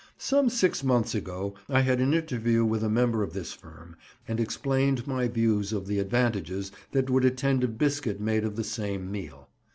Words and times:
Some 0.17 0.49
six 0.49 0.83
months 0.83 1.13
ago 1.13 1.53
I 1.69 1.81
had 1.81 1.99
an 2.01 2.11
interview 2.11 2.65
with 2.65 2.83
a 2.83 2.89
member 2.89 3.21
of 3.21 3.33
this 3.33 3.53
firm, 3.53 3.95
and 4.27 4.39
explained 4.39 5.05
my 5.05 5.27
views 5.27 5.71
of 5.73 5.85
the 5.85 5.99
advantages 5.99 6.71
that 6.91 7.11
would 7.11 7.23
attend 7.23 7.63
a 7.63 7.67
biscuit 7.67 8.19
made 8.19 8.43
of 8.43 8.55
the 8.55 8.63
same 8.63 9.11
meal. 9.11 9.47